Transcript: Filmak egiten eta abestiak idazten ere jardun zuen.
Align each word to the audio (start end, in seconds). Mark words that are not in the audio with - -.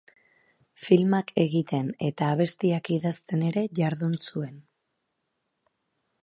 Filmak 0.83 1.33
egiten 1.43 1.91
eta 2.07 2.29
abestiak 2.37 2.91
idazten 2.97 3.45
ere 3.51 3.65
jardun 3.81 4.17
zuen. 4.31 4.57